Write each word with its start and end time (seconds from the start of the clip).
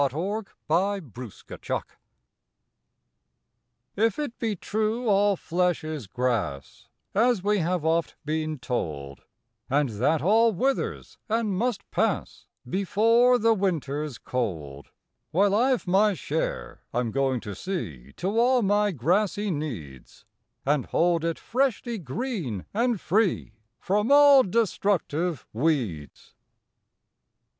March 0.01 0.13
Fifth 0.13 0.51
WEEDLESS 0.67 1.43
TF 3.95 4.17
it 4.19 4.39
be 4.39 4.55
true 4.55 5.07
"all 5.07 5.35
flesh 5.35 5.83
is 5.83 6.07
grass," 6.07 6.87
As 7.13 7.43
we 7.43 7.59
have 7.59 7.85
oft 7.85 8.15
been 8.25 8.57
told, 8.57 9.21
And 9.69 9.89
that 9.89 10.23
all 10.23 10.53
withers 10.53 11.19
and 11.29 11.55
must 11.55 11.83
pass 11.91 12.47
Before 12.67 13.37
the 13.37 13.53
winter 13.53 14.03
s 14.03 14.17
cold, 14.17 14.89
While 15.29 15.53
I 15.53 15.75
ve 15.75 15.83
my 15.91 16.15
share 16.15 16.81
I 16.91 16.99
m 17.01 17.11
going 17.11 17.39
to 17.41 17.53
see 17.53 18.11
To 18.13 18.39
all 18.39 18.63
my 18.63 18.89
grassy 18.89 19.51
needs, 19.51 20.25
And 20.65 20.87
hold 20.87 21.23
it 21.23 21.37
freshly 21.37 21.99
green, 21.99 22.65
and 22.73 22.99
free 22.99 23.53
From 23.79 24.11
all 24.11 24.41
destructive 24.41 25.45
weeds. 25.53 26.33